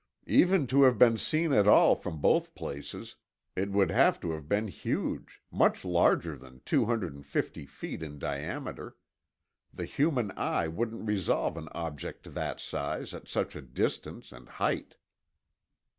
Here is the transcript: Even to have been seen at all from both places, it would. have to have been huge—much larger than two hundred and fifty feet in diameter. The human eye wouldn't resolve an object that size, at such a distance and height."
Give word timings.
Even 0.25 0.65
to 0.65 0.81
have 0.81 0.97
been 0.97 1.15
seen 1.15 1.53
at 1.53 1.67
all 1.67 1.93
from 1.95 2.17
both 2.19 2.55
places, 2.55 3.17
it 3.55 3.69
would. 3.69 3.91
have 3.91 4.19
to 4.19 4.31
have 4.31 4.49
been 4.49 4.67
huge—much 4.67 5.85
larger 5.85 6.35
than 6.35 6.59
two 6.65 6.85
hundred 6.87 7.13
and 7.13 7.23
fifty 7.23 7.67
feet 7.67 8.01
in 8.01 8.17
diameter. 8.17 8.97
The 9.71 9.85
human 9.85 10.31
eye 10.35 10.67
wouldn't 10.69 11.07
resolve 11.07 11.55
an 11.55 11.69
object 11.73 12.33
that 12.33 12.59
size, 12.59 13.13
at 13.13 13.27
such 13.27 13.55
a 13.55 13.61
distance 13.61 14.31
and 14.31 14.49
height." 14.49 14.95